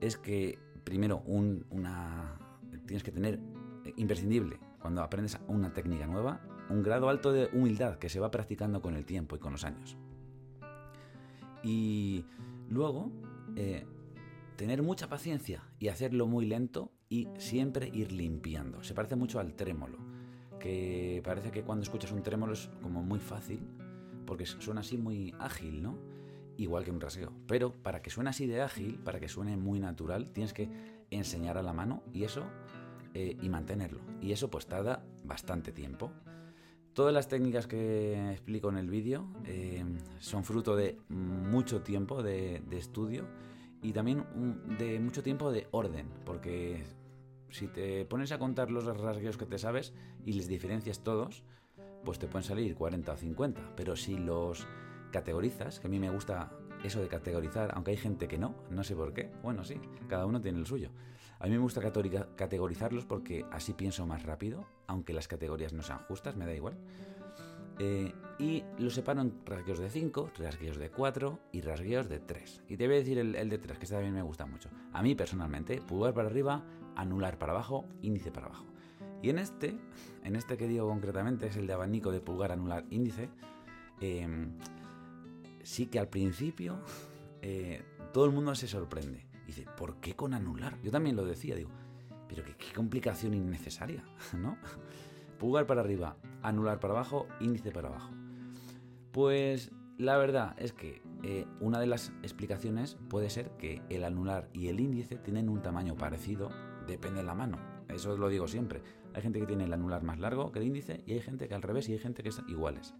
es 0.00 0.16
que 0.16 0.58
primero 0.82 1.22
una, 1.26 2.38
tienes 2.86 3.02
que 3.02 3.12
tener 3.12 3.38
eh, 3.84 3.92
imprescindible 3.96 4.58
cuando 4.80 5.02
aprendes 5.02 5.38
una 5.46 5.74
técnica 5.74 6.06
nueva, 6.06 6.40
un 6.70 6.82
grado 6.82 7.10
alto 7.10 7.32
de 7.32 7.50
humildad 7.52 7.98
que 7.98 8.08
se 8.08 8.18
va 8.18 8.30
practicando 8.30 8.80
con 8.80 8.96
el 8.96 9.04
tiempo 9.04 9.36
y 9.36 9.40
con 9.40 9.52
los 9.52 9.64
años. 9.64 9.98
Y 11.62 12.24
luego, 12.70 13.12
eh, 13.56 13.86
tener 14.56 14.82
mucha 14.82 15.06
paciencia 15.06 15.62
y 15.78 15.88
hacerlo 15.88 16.26
muy 16.26 16.46
lento 16.46 16.93
y 17.08 17.28
siempre 17.38 17.90
ir 17.92 18.12
limpiando. 18.12 18.82
Se 18.82 18.94
parece 18.94 19.16
mucho 19.16 19.38
al 19.40 19.54
trémolo, 19.54 19.98
que 20.58 21.20
parece 21.24 21.50
que 21.50 21.62
cuando 21.62 21.82
escuchas 21.82 22.12
un 22.12 22.22
trémolo 22.22 22.52
es 22.52 22.70
como 22.82 23.02
muy 23.02 23.20
fácil, 23.20 23.60
porque 24.26 24.46
suena 24.46 24.80
así 24.80 24.96
muy 24.96 25.34
ágil, 25.38 25.82
¿no? 25.82 25.98
Igual 26.56 26.84
que 26.84 26.90
un 26.90 27.00
rasgueo. 27.00 27.32
Pero 27.46 27.72
para 27.72 28.00
que 28.00 28.10
suene 28.10 28.30
así 28.30 28.46
de 28.46 28.62
ágil, 28.62 28.98
para 29.04 29.20
que 29.20 29.28
suene 29.28 29.56
muy 29.56 29.80
natural, 29.80 30.30
tienes 30.32 30.52
que 30.52 30.68
enseñar 31.10 31.58
a 31.58 31.62
la 31.62 31.72
mano 31.72 32.02
y 32.12 32.24
eso 32.24 32.44
eh, 33.12 33.36
y 33.40 33.48
mantenerlo. 33.48 34.00
Y 34.20 34.32
eso 34.32 34.50
pues 34.50 34.66
tarda 34.66 35.04
bastante 35.24 35.72
tiempo. 35.72 36.10
Todas 36.94 37.12
las 37.12 37.28
técnicas 37.28 37.66
que 37.66 38.30
explico 38.30 38.68
en 38.68 38.76
el 38.76 38.88
vídeo 38.88 39.26
eh, 39.44 39.84
son 40.18 40.44
fruto 40.44 40.76
de 40.76 40.98
mucho 41.08 41.82
tiempo 41.82 42.22
de, 42.22 42.62
estudio 42.70 43.26
y 43.84 43.92
también 43.92 44.24
de 44.78 44.98
mucho 44.98 45.22
tiempo 45.22 45.52
de 45.52 45.68
orden, 45.70 46.08
porque 46.24 46.82
si 47.50 47.68
te 47.68 48.06
pones 48.06 48.32
a 48.32 48.38
contar 48.38 48.70
los 48.70 48.84
rasgueos 48.84 49.36
que 49.36 49.44
te 49.44 49.58
sabes 49.58 49.92
y 50.24 50.32
les 50.32 50.48
diferencias 50.48 51.04
todos, 51.04 51.44
pues 52.02 52.18
te 52.18 52.26
pueden 52.26 52.44
salir 52.44 52.74
40 52.74 53.12
o 53.12 53.16
50, 53.16 53.76
pero 53.76 53.94
si 53.94 54.16
los 54.16 54.66
categorizas, 55.12 55.80
que 55.80 55.86
a 55.86 55.90
mí 55.90 56.00
me 56.00 56.08
gusta 56.08 56.50
eso 56.82 57.02
de 57.02 57.08
categorizar, 57.08 57.72
aunque 57.74 57.90
hay 57.90 57.98
gente 57.98 58.26
que 58.26 58.38
no, 58.38 58.54
no 58.70 58.84
sé 58.84 58.96
por 58.96 59.12
qué, 59.12 59.30
bueno, 59.42 59.64
sí, 59.64 59.78
cada 60.08 60.24
uno 60.24 60.40
tiene 60.40 60.58
el 60.58 60.66
suyo. 60.66 60.90
A 61.38 61.44
mí 61.44 61.50
me 61.50 61.58
gusta 61.58 61.82
categorizarlos 61.82 63.04
porque 63.04 63.44
así 63.52 63.74
pienso 63.74 64.06
más 64.06 64.22
rápido, 64.22 64.66
aunque 64.86 65.12
las 65.12 65.28
categorías 65.28 65.74
no 65.74 65.82
sean 65.82 65.98
justas, 66.08 66.36
me 66.36 66.46
da 66.46 66.54
igual. 66.54 66.78
Eh, 67.78 68.12
y 68.38 68.64
los 68.78 68.94
separo 68.94 69.20
en 69.20 69.32
rasgueos 69.44 69.78
de 69.78 69.90
5, 69.90 70.32
rasgueos 70.38 70.76
de 70.76 70.90
4 70.90 71.38
y 71.52 71.60
rasgueos 71.60 72.08
de 72.08 72.20
3. 72.20 72.64
Y 72.68 72.76
te 72.76 72.86
voy 72.86 72.96
a 72.96 72.98
decir 72.98 73.18
el, 73.18 73.32
de 73.32 73.58
3, 73.58 73.78
que 73.78 73.84
este 73.84 73.94
también 73.94 74.14
me 74.14 74.22
gusta 74.22 74.46
mucho. 74.46 74.70
A 74.92 75.02
mí 75.02 75.14
personalmente, 75.14 75.80
pulgar 75.80 76.14
para 76.14 76.28
arriba, 76.28 76.64
anular 76.96 77.38
para 77.38 77.52
abajo, 77.52 77.84
índice 78.02 78.30
para 78.32 78.46
abajo. 78.46 78.66
Y 79.22 79.30
en 79.30 79.38
este, 79.38 79.78
en 80.22 80.36
este 80.36 80.56
que 80.56 80.68
digo 80.68 80.88
concretamente, 80.88 81.46
es 81.46 81.56
el 81.56 81.66
de 81.66 81.72
abanico 81.72 82.10
de 82.10 82.20
pulgar, 82.20 82.52
anular, 82.52 82.84
índice. 82.90 83.30
Em, 84.00 84.58
sí 85.62 85.86
que 85.86 85.98
al 85.98 86.08
principio 86.08 86.80
eh, 87.40 87.82
todo 88.12 88.24
el 88.26 88.32
mundo 88.32 88.54
se 88.54 88.66
sorprende. 88.66 89.26
dice, 89.46 89.66
¿por 89.76 89.96
qué 90.00 90.14
con 90.14 90.34
anular? 90.34 90.80
Yo 90.82 90.90
también 90.90 91.16
lo 91.16 91.24
decía, 91.24 91.54
digo, 91.54 91.70
pero 92.28 92.42
qué, 92.44 92.54
complicación 92.74 93.34
innecesaria, 93.34 94.04
¿no? 94.36 94.58
Pulgar 95.38 95.66
para 95.66 95.80
arriba, 95.80 96.16
anular 96.42 96.80
para 96.80 96.94
abajo, 96.94 97.26
índice 97.40 97.70
para 97.70 97.88
abajo. 97.88 98.10
Pues 99.12 99.72
la 99.98 100.16
verdad 100.16 100.54
es 100.58 100.72
que 100.72 101.02
eh, 101.22 101.46
una 101.60 101.78
de 101.78 101.86
las 101.86 102.12
explicaciones 102.22 102.96
puede 103.08 103.30
ser 103.30 103.50
que 103.52 103.82
el 103.88 104.04
anular 104.04 104.48
y 104.52 104.68
el 104.68 104.80
índice 104.80 105.16
tienen 105.16 105.48
un 105.48 105.62
tamaño 105.62 105.96
parecido, 105.96 106.50
depende 106.86 107.20
de 107.20 107.26
la 107.26 107.34
mano. 107.34 107.58
Eso 107.88 108.16
lo 108.16 108.28
digo 108.28 108.48
siempre. 108.48 108.82
Hay 109.14 109.22
gente 109.22 109.38
que 109.38 109.46
tiene 109.46 109.64
el 109.64 109.72
anular 109.72 110.02
más 110.02 110.18
largo 110.18 110.50
que 110.50 110.58
el 110.58 110.66
índice 110.66 111.02
y 111.06 111.12
hay 111.12 111.20
gente 111.20 111.48
que 111.48 111.54
al 111.54 111.62
revés 111.62 111.88
y 111.88 111.92
hay 111.92 111.98
gente 111.98 112.22
que 112.22 112.30
es 112.30 112.42
iguales. 112.48 112.94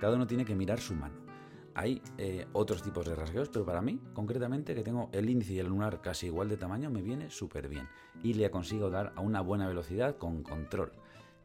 Cada 0.00 0.16
uno 0.16 0.26
tiene 0.26 0.44
que 0.44 0.54
mirar 0.54 0.80
su 0.80 0.94
mano. 0.94 1.29
Hay 1.74 2.02
eh, 2.18 2.46
otros 2.52 2.82
tipos 2.82 3.06
de 3.06 3.14
rasgueos, 3.14 3.48
pero 3.48 3.64
para 3.64 3.80
mí, 3.80 4.00
concretamente, 4.12 4.74
que 4.74 4.82
tengo 4.82 5.08
el 5.12 5.30
índice 5.30 5.54
y 5.54 5.58
el 5.60 5.66
anular 5.66 6.00
casi 6.00 6.26
igual 6.26 6.48
de 6.48 6.56
tamaño, 6.56 6.90
me 6.90 7.02
viene 7.02 7.30
súper 7.30 7.68
bien. 7.68 7.88
Y 8.22 8.34
le 8.34 8.50
consigo 8.50 8.90
dar 8.90 9.12
a 9.16 9.20
una 9.20 9.40
buena 9.40 9.68
velocidad 9.68 10.16
con 10.16 10.42
control, 10.42 10.92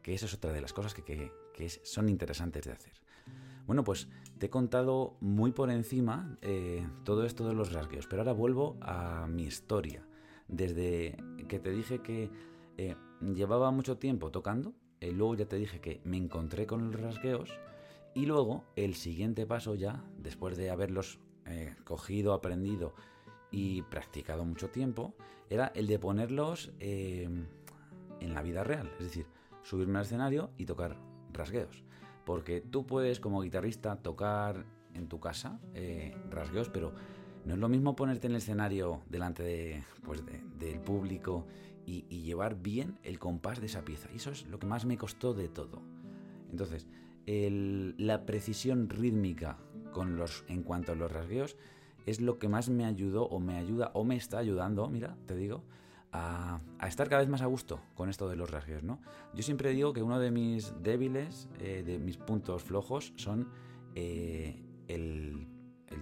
que 0.02 0.14
eso 0.14 0.26
es 0.26 0.34
otra 0.34 0.52
de 0.52 0.60
las 0.60 0.72
cosas 0.72 0.94
que, 0.94 1.32
son 1.84 2.08
interesantes 2.08 2.64
de 2.64 2.72
hacer. 2.72 2.92
Bueno, 3.66 3.82
pues 3.82 4.08
te 4.38 4.46
he 4.46 4.50
contado 4.50 5.16
muy 5.20 5.52
por 5.52 5.70
encima 5.70 6.36
eh, 6.42 6.86
todo 7.04 7.24
esto 7.24 7.48
de 7.48 7.54
los 7.54 7.72
rasgueos, 7.72 8.06
pero 8.06 8.22
ahora 8.22 8.32
vuelvo 8.32 8.76
a 8.80 9.26
mi 9.28 9.44
historia. 9.44 10.06
Desde 10.48 11.16
que 11.48 11.58
te 11.58 11.70
dije 11.70 12.02
que 12.02 12.30
eh, 12.76 12.94
llevaba 13.20 13.70
mucho 13.70 13.96
tiempo 13.96 14.30
tocando, 14.30 14.74
luego 15.00 15.36
ya 15.36 15.46
te 15.46 15.56
dije 15.56 15.80
que 15.80 16.00
me 16.04 16.16
encontré 16.16 16.66
con 16.66 16.90
los 16.90 17.00
rasgueos, 17.00 17.50
y 18.16 18.24
luego 18.24 18.64
el 18.76 18.94
siguiente 18.94 19.44
paso 19.44 19.74
ya, 19.74 20.02
después 20.16 20.56
de 20.56 20.70
haberlos 20.70 21.18
eh, 21.44 21.76
cogido, 21.84 22.32
aprendido 22.32 22.94
y 23.50 23.82
practicado 23.82 24.42
mucho 24.42 24.70
tiempo, 24.70 25.12
era 25.50 25.66
el 25.74 25.86
de 25.86 25.98
ponerlos 25.98 26.72
eh, 26.80 27.28
en 28.20 28.34
la 28.34 28.40
vida 28.40 28.64
real. 28.64 28.90
Es 28.98 29.04
decir, 29.04 29.26
subirme 29.62 29.98
al 29.98 30.06
escenario 30.06 30.48
y 30.56 30.64
tocar 30.64 30.96
rasgueos. 31.30 31.84
Porque 32.24 32.62
tú 32.62 32.86
puedes 32.86 33.20
como 33.20 33.42
guitarrista 33.42 33.96
tocar 33.96 34.64
en 34.94 35.08
tu 35.08 35.20
casa 35.20 35.60
eh, 35.74 36.16
rasgueos, 36.30 36.70
pero 36.70 36.94
no 37.44 37.52
es 37.52 37.60
lo 37.60 37.68
mismo 37.68 37.96
ponerte 37.96 38.28
en 38.28 38.32
el 38.32 38.38
escenario 38.38 39.02
delante 39.10 39.42
de, 39.42 39.84
pues 40.02 40.22
del 40.58 40.80
público 40.80 41.44
y, 41.84 42.06
y, 42.08 42.22
llevar 42.22 42.54
bien 42.54 42.98
el 43.02 43.18
compás 43.18 43.60
de 43.60 43.66
esa 43.66 43.84
pieza. 43.84 44.08
Y 44.10 44.16
eso 44.16 44.30
es 44.30 44.46
lo 44.46 44.58
que 44.58 44.66
más 44.66 44.86
me 44.86 44.96
costó 44.96 45.34
de 45.34 45.50
todo. 45.50 45.82
Entonces, 46.50 46.88
la 47.26 48.24
precisión 48.24 48.88
rítmica 48.88 49.58
con 49.92 50.16
los, 50.16 50.44
en 50.48 50.62
cuanto 50.62 50.92
a 50.92 50.94
los 50.94 51.10
rasgueos 51.10 51.56
es 52.06 52.20
lo 52.20 52.38
que 52.38 52.48
más 52.48 52.68
me 52.68 52.84
ayudó 52.84 53.24
o 53.24 53.40
me 53.40 53.56
ayuda 53.56 53.90
o 53.94 54.04
me 54.04 54.16
está 54.16 54.38
ayudando, 54.38 54.88
mira, 54.88 55.16
te 55.26 55.34
digo, 55.34 55.64
a, 56.12 56.60
estar 56.86 57.08
cada 57.08 57.20
vez 57.20 57.28
más 57.28 57.42
a 57.42 57.46
gusto 57.46 57.80
con 57.94 58.08
esto 58.08 58.28
de 58.28 58.36
los 58.36 58.50
rasgueos, 58.50 58.82
¿no? 58.82 59.00
Yo 59.34 59.42
siempre 59.42 59.70
digo 59.70 59.92
que 59.92 60.02
uno 60.02 60.18
de 60.18 60.30
mis 60.30 60.72
débiles, 60.82 61.48
eh, 61.58 61.82
de 61.84 61.98
mis 61.98 62.16
puntos 62.16 62.62
flojos, 62.62 63.12
son 63.16 63.48
eh, 63.94 64.62
el, 64.88 65.48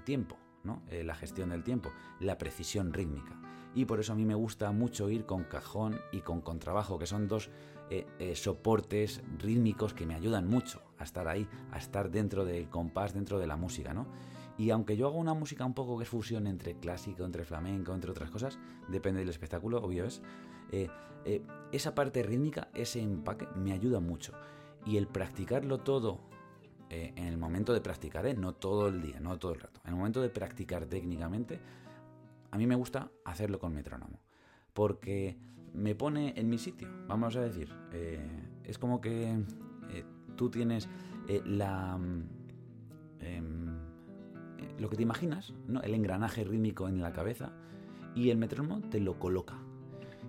tiempo, 0.04 0.36
¿no? 0.64 0.82
Eh, 0.88 1.04
la 1.04 1.14
gestión 1.14 1.50
del 1.50 1.62
tiempo, 1.62 1.92
la 2.20 2.38
precisión 2.38 2.92
rítmica. 2.92 3.38
Y 3.74 3.86
por 3.86 3.98
eso 4.00 4.12
a 4.12 4.16
mí 4.16 4.24
me 4.24 4.34
gusta 4.34 4.70
mucho 4.72 5.10
ir 5.10 5.26
con 5.26 5.44
cajón 5.44 6.00
y 6.12 6.20
con 6.20 6.40
contrabajo, 6.40 6.98
que 6.98 7.06
son 7.06 7.26
dos 7.26 7.50
eh, 7.90 8.06
eh, 8.18 8.36
soportes 8.36 9.20
rítmicos 9.38 9.94
que 9.94 10.06
me 10.06 10.14
ayudan 10.14 10.46
mucho 10.46 10.80
a 10.98 11.04
estar 11.04 11.26
ahí, 11.26 11.48
a 11.72 11.78
estar 11.78 12.10
dentro 12.10 12.44
del 12.44 12.68
compás, 12.68 13.12
dentro 13.12 13.38
de 13.38 13.46
la 13.46 13.56
música, 13.56 13.92
¿no? 13.92 14.06
Y 14.56 14.70
aunque 14.70 14.96
yo 14.96 15.08
hago 15.08 15.18
una 15.18 15.34
música 15.34 15.64
un 15.64 15.74
poco 15.74 15.98
que 15.98 16.04
es 16.04 16.08
fusión 16.08 16.46
entre 16.46 16.76
clásico, 16.76 17.24
entre 17.24 17.44
flamenco, 17.44 17.92
entre 17.92 18.12
otras 18.12 18.30
cosas, 18.30 18.58
depende 18.88 19.20
del 19.20 19.28
espectáculo, 19.28 19.78
obvio 19.82 20.04
es, 20.04 20.22
eh, 20.70 20.88
esa 21.72 21.94
parte 21.94 22.22
rítmica, 22.22 22.68
ese 22.74 23.00
empaque, 23.00 23.48
me 23.56 23.72
ayuda 23.72 23.98
mucho. 23.98 24.32
Y 24.86 24.96
el 24.96 25.08
practicarlo 25.08 25.78
todo 25.78 26.20
en 26.94 27.24
el 27.24 27.38
momento 27.38 27.72
de 27.72 27.80
practicar, 27.80 28.24
no 28.36 28.54
todo 28.54 28.88
el 28.88 29.02
día, 29.02 29.20
no 29.20 29.38
todo 29.38 29.52
el 29.52 29.60
rato, 29.60 29.80
en 29.84 29.90
el 29.90 29.96
momento 29.96 30.22
de 30.22 30.28
practicar 30.28 30.86
técnicamente, 30.86 31.60
a 32.50 32.58
mí 32.58 32.66
me 32.66 32.76
gusta 32.76 33.10
hacerlo 33.24 33.58
con 33.58 33.74
metrónomo. 33.74 34.20
Porque 34.72 35.36
me 35.72 35.94
pone 35.94 36.34
en 36.36 36.48
mi 36.48 36.58
sitio, 36.58 36.88
vamos 37.08 37.36
a 37.36 37.40
decir. 37.40 37.74
Eh, 37.92 38.20
es 38.64 38.78
como 38.78 39.00
que 39.00 39.32
eh, 39.90 40.04
tú 40.36 40.50
tienes 40.50 40.88
eh, 41.28 41.42
la... 41.44 41.98
Em, 43.20 43.94
lo 44.78 44.88
que 44.88 44.96
te 44.96 45.02
imaginas, 45.02 45.52
¿no? 45.68 45.82
el 45.82 45.94
engranaje 45.94 46.42
rítmico 46.44 46.88
en 46.88 47.00
la 47.00 47.12
cabeza 47.12 47.52
y 48.14 48.30
el 48.30 48.38
metrónomo 48.38 48.80
te 48.88 49.00
lo 49.00 49.18
coloca. 49.18 49.54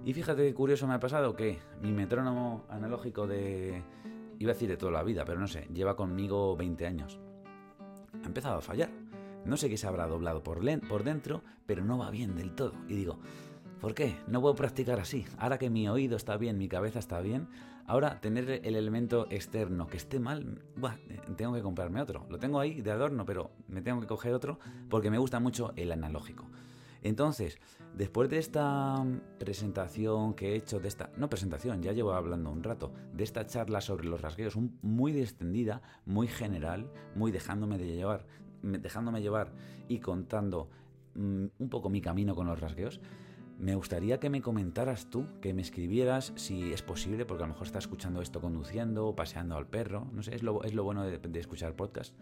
Y 0.03 0.13
fíjate 0.13 0.43
qué 0.43 0.53
curioso 0.53 0.88
me 0.88 0.93
ha 0.93 1.00
pasado 1.00 1.36
que 1.36 1.60
mi 1.81 1.91
metrónomo 1.91 2.65
analógico 2.69 3.27
de... 3.27 3.84
iba 4.39 4.51
a 4.51 4.54
decir 4.54 4.70
de 4.70 4.77
toda 4.77 4.92
la 4.92 5.04
vida, 5.04 5.25
pero 5.25 5.39
no 5.39 5.48
sé, 5.48 5.68
lleva 5.74 5.96
conmigo 5.96 6.56
20 6.56 6.86
años. 6.86 7.20
Ha 8.24 8.27
empezado 8.27 8.58
a 8.58 8.62
fallar. 8.62 8.89
No 9.46 9.58
sé 9.58 9.70
qué 9.70 9.77
se 9.77 9.86
habrá 9.86 10.08
doblado 10.08 10.42
por, 10.44 10.63
dentro, 10.63 11.44
pero 11.68 11.86
no 11.86 11.98
va 11.98 12.10
bien 12.10 12.36
del 12.36 12.56
todo. 12.56 12.74
Y 12.88 12.96
digo, 12.96 13.20
¿Por 13.82 13.94
qué? 13.94 14.15
No 14.27 14.42
puedo 14.42 14.56
practicar 14.56 15.00
así. 15.00 15.25
Ahora 15.38 15.60
que 15.60 15.70
mi 15.70 15.88
oído 15.88 16.18
está 16.18 16.38
bien, 16.38 16.58
mi 16.58 16.68
cabeza 16.68 16.98
está 16.98 17.20
bien, 17.20 17.48
ahora 17.86 18.20
tener 18.20 18.62
el 18.63 18.75
elemento 18.75 19.27
externo 19.30 19.86
que 19.86 19.98
esté 19.98 20.20
mal, 20.20 20.63
tengo 21.36 21.54
que 21.54 21.62
comprarme 21.62 22.01
otro. 22.01 22.25
Lo 22.30 22.39
tengo 22.39 22.60
ahí 22.60 22.82
de 22.82 22.92
adorno, 22.92 23.25
pero 23.25 23.51
me 23.68 23.82
tengo 23.82 24.01
que 24.01 24.08
coger 24.08 24.34
otro 24.34 24.60
porque 24.89 25.12
me 25.12 25.20
gusta 25.20 25.39
mucho 25.39 25.74
el 25.75 25.92
analógico. 25.92 26.46
Entonces, 27.05 27.59
después 27.95 28.31
de 28.31 28.39
esta 28.39 29.05
presentación 29.38 30.33
que 30.33 30.53
he 30.53 30.55
hecho, 30.55 30.79
de 30.79 30.88
esta, 30.88 31.12
no 31.17 31.29
presentación, 31.29 31.83
ya 31.83 31.91
llevo 31.91 32.13
hablando 32.13 32.50
un 32.50 32.63
rato, 32.63 32.91
de 33.13 33.24
esta 33.24 33.45
charla 33.45 33.79
sobre 33.79 34.07
los 34.07 34.21
rasgueos, 34.21 34.57
muy 34.81 35.15
extendida, 35.19 35.83
muy 36.07 36.27
general, 36.27 36.89
muy 37.13 37.31
dejándome 37.31 37.77
de 37.77 37.95
llevar, 37.95 38.25
dejándome 38.63 39.21
llevar 39.21 39.51
y 39.88 40.00
contando 40.00 40.67
mm, 41.13 41.45
un 41.59 41.69
poco 41.69 41.91
mi 41.91 42.01
camino 42.01 42.33
con 42.33 42.47
los 42.47 42.59
rasgueos, 42.59 43.00
me 43.59 43.75
gustaría 43.75 44.19
que 44.19 44.31
me 44.31 44.41
comentaras 44.41 45.12
tú, 45.12 45.27
que 45.41 45.53
me 45.53 45.62
escribieras 45.62 46.33
si 46.35 46.74
es 46.74 46.81
posible, 46.81 47.24
porque 47.24 47.43
a 47.43 47.47
lo 47.47 47.53
mejor 47.53 47.67
estás 47.67 47.83
escuchando 47.83 48.24
esto 48.24 48.41
conduciendo 48.41 49.05
o 49.05 49.15
paseando 49.15 49.57
al 49.57 49.67
perro, 49.67 50.07
no 50.12 50.24
sé, 50.24 50.33
es 50.33 50.41
lo, 50.41 50.63
es 50.63 50.74
lo 50.74 50.83
bueno 50.83 51.03
de, 51.03 51.39
escuchar 51.39 51.75
podcast. 51.75 52.15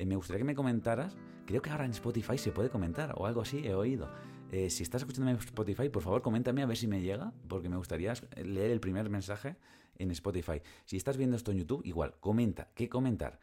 Eh, 0.00 0.06
me 0.06 0.16
gustaría 0.16 0.38
que 0.38 0.44
me 0.44 0.54
comentaras, 0.54 1.16
creo 1.46 1.60
que 1.62 1.70
ahora 1.70 1.84
en 1.84 1.90
Spotify 1.90 2.38
se 2.38 2.52
puede 2.52 2.70
comentar 2.70 3.14
o 3.16 3.26
algo 3.26 3.42
así, 3.42 3.66
he 3.66 3.74
oído. 3.74 4.08
Eh, 4.50 4.70
si 4.70 4.82
estás 4.82 5.02
escuchando 5.02 5.30
en 5.30 5.36
Spotify, 5.36 5.88
por 5.88 6.02
favor, 6.02 6.22
coméntame 6.22 6.62
a 6.62 6.66
ver 6.66 6.76
si 6.76 6.86
me 6.86 7.02
llega, 7.02 7.32
porque 7.48 7.68
me 7.68 7.76
gustaría 7.76 8.14
leer 8.42 8.70
el 8.70 8.80
primer 8.80 9.10
mensaje 9.10 9.56
en 9.98 10.10
Spotify. 10.10 10.62
Si 10.86 10.96
estás 10.96 11.16
viendo 11.16 11.36
esto 11.36 11.52
en 11.52 11.58
YouTube, 11.58 11.82
igual, 11.84 12.14
comenta, 12.18 12.70
¿qué 12.74 12.88
comentar? 12.88 13.38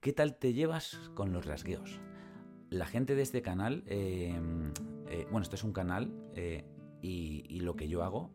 ¿Qué 0.00 0.12
tal 0.12 0.36
te 0.36 0.52
llevas 0.52 1.10
con 1.14 1.32
los 1.32 1.46
rasgueos? 1.46 2.00
La 2.70 2.86
gente 2.86 3.14
de 3.14 3.22
este 3.22 3.42
canal 3.42 3.84
eh, 3.86 4.40
eh, 5.12 5.26
bueno, 5.30 5.42
este 5.42 5.56
es 5.56 5.64
un 5.64 5.72
canal 5.72 6.10
eh, 6.34 6.64
y, 7.02 7.60
lo 7.60 7.76
que 7.76 7.86
yo 7.86 8.02
hago 8.02 8.30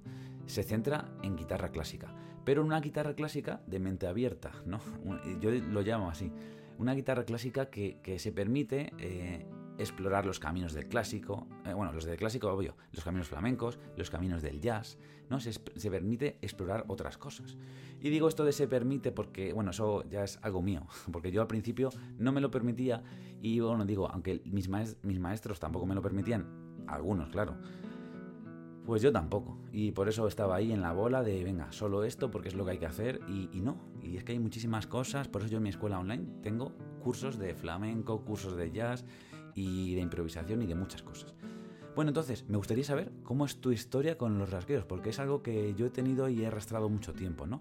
se 0.46 0.62
centra 0.62 1.10
en 1.24 1.36
guitarra 1.36 1.70
clásica, 1.70 2.14
pero 2.46 2.64
una 2.64 2.80
guitarra 2.80 3.16
clásica 3.16 3.62
de 3.66 3.80
mente 3.80 4.06
abierta, 4.06 4.52
¿no? 4.66 4.80
Yo 5.42 5.50
lo 5.50 5.82
llamo 5.82 6.10
así, 6.10 6.32
una 6.78 6.94
guitarra 6.94 7.24
clásica 7.24 7.70
que, 7.70 8.18
se 8.20 8.32
permite 8.32 8.94
eh, 8.98 9.46
explorar 9.78 10.26
los 10.26 10.40
caminos 10.40 10.74
del 10.74 10.88
clásico, 10.88 11.48
bueno, 11.64 11.92
los 11.92 12.06
del 12.06 12.18
clásico, 12.18 12.50
obvio, 12.50 12.76
los 12.92 13.04
caminos 13.04 13.28
flamencos, 13.28 13.80
los 13.96 14.10
caminos 14.10 14.42
del 14.42 14.60
jazz, 14.60 14.98
¿no? 15.30 15.40
Se, 15.40 15.54
se, 15.54 15.92
permite 15.92 16.38
explorar 16.42 16.86
otras 16.88 17.18
cosas. 17.18 17.58
Y 18.00 18.10
digo 18.10 18.28
esto 18.28 18.46
de 18.46 18.52
se 18.52 18.68
permite 18.68 19.12
porque, 19.12 19.54
bueno, 19.54 19.72
eso 19.72 20.04
ya 20.10 20.24
es 20.24 20.40
algo 20.42 20.62
mío, 20.62 20.88
porque 21.12 21.32
yo 21.32 21.42
al 21.42 21.48
principio 21.48 21.90
no 22.18 22.32
me 22.32 22.42
lo 22.42 22.52
permitía 22.52 23.04
y, 23.42 23.60
bueno, 23.60 23.86
digo, 23.86 24.10
aunque 24.10 24.42
mis 24.46 24.70
maestros 25.20 25.60
tampoco 25.60 25.86
me 25.86 25.96
lo 25.96 26.02
permitían, 26.02 26.68
algunos, 26.88 27.30
claro. 27.30 27.58
Pues 28.88 29.02
yo 29.02 29.12
tampoco. 29.12 29.58
Y 29.74 29.92
por 29.92 30.08
eso 30.08 30.30
estaba 30.30 30.56
ahí 30.56 30.72
en 30.72 30.82
la 30.82 30.94
bola 30.94 31.22
de, 31.22 31.44
venga, 31.44 31.70
solo 31.74 32.06
esto 32.06 32.32
porque 32.32 32.48
es 32.48 32.56
lo 32.56 32.64
que 32.64 32.72
hay 32.72 32.78
que 32.78 32.86
hacer. 32.86 33.20
Y, 33.28 33.60
no. 33.60 33.78
Y 34.02 34.16
es 34.16 34.24
que 34.24 34.32
hay 34.32 34.40
muchísimas 34.40 34.88
cosas. 34.88 35.28
Por 35.28 35.42
eso 35.42 35.52
yo 35.52 35.58
en 35.58 35.64
mi 35.64 35.70
escuela 35.70 36.00
online 36.00 36.26
tengo 36.42 36.72
cursos 37.04 37.38
de 37.38 37.54
flamenco, 37.54 38.24
cursos 38.24 38.56
de 38.56 38.72
jazz 38.72 39.04
y 39.56 39.94
de 39.94 40.00
improvisación 40.00 40.62
y 40.62 40.68
de 40.68 40.76
muchas 40.76 41.04
cosas. 41.04 41.36
Bueno, 41.98 42.12
entonces, 42.12 42.48
me 42.48 42.56
gustaría 42.56 42.86
saber 42.86 43.12
cómo 43.24 43.44
es 43.44 43.60
tu 43.60 43.74
historia 43.74 44.18
con 44.18 44.40
los 44.40 44.52
rasgueos, 44.52 44.86
porque 44.86 45.10
es 45.10 45.20
algo 45.20 45.44
que 45.44 45.76
yo 45.76 45.88
he 45.88 45.90
tenido 45.90 46.30
y 46.30 46.44
he 46.44 46.48
arrastrado 46.48 46.88
mucho 46.88 47.12
tiempo, 47.12 47.46
¿no? 47.46 47.60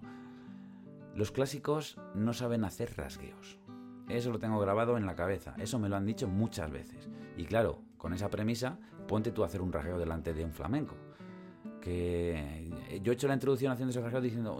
Los 1.13 1.31
clásicos 1.31 1.97
no 2.15 2.31
saben 2.31 2.63
hacer 2.63 2.95
rasgueos. 2.95 3.59
Eso 4.07 4.31
lo 4.31 4.39
tengo 4.39 4.59
grabado 4.61 4.95
en 4.95 5.05
la 5.05 5.15
cabeza, 5.15 5.55
eso 5.57 5.77
me 5.77 5.89
lo 5.89 5.97
han 5.97 6.05
dicho 6.05 6.29
muchas 6.29 6.71
veces. 6.71 7.09
Y 7.35 7.43
claro, 7.43 7.81
con 7.97 8.13
esa 8.13 8.29
premisa, 8.29 8.79
ponte 9.09 9.31
tú 9.31 9.43
a 9.43 9.47
hacer 9.47 9.61
un 9.61 9.73
rasgueo 9.73 9.97
delante 9.97 10.33
de 10.33 10.45
un 10.45 10.53
flamenco. 10.53 10.95
Que 11.87 12.99
yo 13.01 13.11
he 13.11 13.15
hecho 13.15 13.27
la 13.27 13.33
introducción 13.33 13.71
haciendo 13.71 13.97
ese 13.97 14.21
diciendo, 14.21 14.59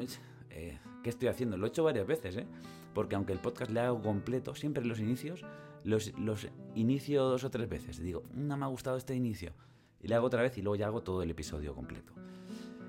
eh, 0.49 0.77
¿qué 1.03 1.09
estoy 1.09 1.27
haciendo? 1.27 1.57
Lo 1.57 1.65
he 1.65 1.69
hecho 1.69 1.83
varias 1.83 2.07
veces, 2.07 2.37
¿eh? 2.37 2.47
Porque 2.93 3.15
aunque 3.15 3.33
el 3.33 3.39
podcast 3.39 3.69
le 3.71 3.81
hago 3.81 4.01
completo, 4.01 4.55
siempre 4.55 4.85
los 4.85 4.99
inicios 4.99 5.43
los, 5.83 6.47
inicio 6.75 7.23
dos 7.23 7.43
o 7.43 7.49
tres 7.49 7.69
veces. 7.69 7.99
Digo, 7.99 8.23
no 8.33 8.57
me 8.57 8.65
ha 8.65 8.67
gustado 8.67 8.97
este 8.97 9.15
inicio. 9.15 9.53
Y 10.01 10.07
le 10.07 10.15
hago 10.15 10.27
otra 10.27 10.41
vez 10.41 10.57
y 10.57 10.61
luego 10.61 10.75
ya 10.75 10.87
hago 10.87 11.01
todo 11.01 11.23
el 11.23 11.29
episodio 11.29 11.73
completo. 11.73 12.13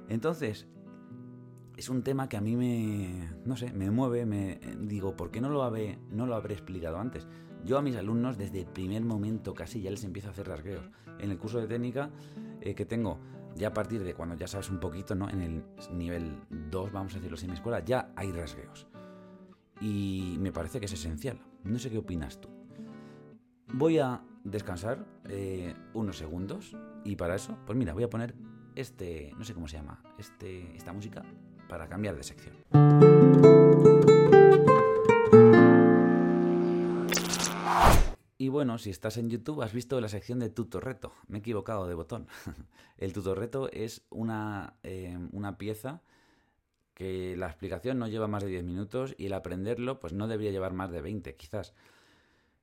Entonces, 0.09 0.67
es 1.77 1.89
un 1.89 2.03
tema 2.03 2.29
que 2.29 2.37
a 2.37 2.41
mí 2.41 2.57
me, 2.57 3.31
no 3.45 3.57
sé, 3.57 3.73
me 3.73 3.91
mueve, 3.91 4.27
me 4.27 4.59
digo, 4.81 5.17
¿por 5.17 5.31
qué 5.31 5.41
no 5.41 5.49
lo, 5.49 5.63
habré, 5.63 5.99
no 6.11 6.27
lo 6.27 6.35
habré 6.35 6.55
explicado 6.55 6.99
antes? 6.99 7.27
Yo 7.65 7.79
a 7.79 7.83
mis 7.83 7.97
alumnos 7.97 8.37
desde 8.37 8.61
el 8.61 8.67
primer 8.67 9.03
momento 9.03 9.55
casi 9.55 9.81
ya 9.81 9.91
les 9.91 10.05
empiezo 10.05 10.29
a 10.29 10.33
hacer 10.33 10.49
rasgueos. 10.49 10.91
En 11.19 11.31
el 11.31 11.39
curso 11.39 11.61
de 11.61 11.67
técnica 11.67 12.11
eh, 12.61 12.75
que 12.75 12.85
tengo, 12.85 13.19
ya 13.59 13.69
a 13.69 13.75
partir 13.75 14.03
de 14.03 14.15
cuando 14.15 14.37
ya 14.37 14.47
sabes 14.47 14.71
un 14.71 14.79
poquito, 14.79 15.15
¿no? 15.15 15.29
En 15.29 15.43
el 15.43 15.65
nivel 15.93 16.41
2, 16.49 16.93
vamos 16.93 17.13
a 17.13 17.17
decirlo 17.17 17.37
así, 17.37 17.45
en 17.47 17.51
mi 17.51 17.57
escuela, 17.57 17.81
ya 17.81 18.13
hay 18.17 18.33
rasgueos. 18.33 18.87
Y 19.81 20.37
me 20.39 20.53
parece 20.53 20.81
que 20.81 20.87
es 20.87 20.93
esencial. 20.93 21.41
No 21.65 21.79
sé 21.79 21.91
qué 21.91 21.99
opinas 21.99 22.41
tú. 22.41 22.49
Voy 23.75 23.99
a 23.99 24.23
descansar 24.45 25.05
eh, 25.29 25.75
unos 25.93 26.17
segundos 26.17 26.75
y 27.05 27.17
para 27.17 27.35
eso, 27.35 27.59
pues 27.67 27.77
mira, 27.77 27.93
voy 27.93 28.05
a 28.05 28.11
poner 28.11 28.35
este, 28.75 29.33
no 29.37 29.45
sé 29.45 29.55
cómo 29.55 29.69
se 29.69 29.77
llama, 29.77 30.03
este, 30.19 30.75
esta 30.77 30.93
música 30.93 31.25
para 31.69 31.89
cambiar 31.89 32.17
de 32.17 32.23
sección. 32.23 32.55
Y 38.49 38.51
bueno, 38.51 38.79
si 38.79 38.89
estás 38.89 39.19
en 39.19 39.29
YouTube 39.29 39.61
has 39.61 39.75
visto 39.75 40.01
la 40.01 40.09
sección 40.09 40.39
de 40.39 40.49
tutorreto. 40.49 41.13
Me 41.27 41.37
he 41.37 41.41
equivocado 41.41 41.87
de 41.87 41.93
botón. 41.93 42.29
El 42.97 43.13
tutorreto 43.13 43.71
es 43.71 44.07
una, 44.09 44.73
eh, 44.83 45.19
una 45.33 45.59
pieza 45.59 46.01
que 46.95 47.37
la 47.37 47.49
explicación 47.49 47.99
no 47.99 48.09
lleva 48.09 48.27
más 48.27 48.43
de 48.43 48.49
10 48.49 48.65
minutos 48.65 49.15
y 49.19 49.27
el 49.27 49.35
aprenderlo 49.35 50.01
pues 50.01 50.15
no 50.15 50.29
debería 50.29 50.51
llevar 50.51 50.73
más 50.73 50.91
de 50.91 51.03
20 51.03 51.37
quizás. 51.37 51.75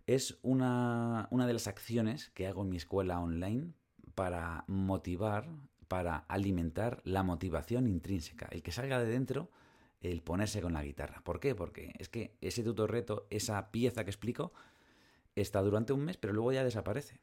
Es 0.08 0.40
una, 0.42 1.28
una 1.30 1.46
de 1.46 1.54
las 1.54 1.68
acciones 1.68 2.32
que 2.32 2.48
hago 2.48 2.64
en 2.64 2.70
mi 2.70 2.78
escuela 2.78 3.20
online 3.20 3.72
para 4.16 4.64
motivar 4.66 5.48
para 5.88 6.26
alimentar 6.30 7.00
la 7.04 7.22
motivación 7.22 7.86
intrínseca, 7.86 8.48
el 8.50 8.64
que 8.64 8.72
salga 8.72 8.98
de 8.98 9.06
dentro, 9.06 9.52
el 10.02 10.24
ponerse 10.24 10.62
con 10.62 10.74
la 10.74 10.84
guitarra. 10.84 11.22
¿Por 11.24 11.40
qué? 11.40 11.54
Porque 11.54 11.94
es 12.00 12.10
que 12.10 12.36
ese 12.42 12.64
tutorreto, 12.64 13.28
esa 13.30 13.70
pieza 13.70 14.04
que 14.04 14.10
explico, 14.10 14.52
está 15.36 15.62
durante 15.62 15.94
un 15.94 16.06
mes, 16.06 16.18
pero 16.18 16.34
luego 16.34 16.52
ya 16.52 16.64
desaparece. 16.64 17.20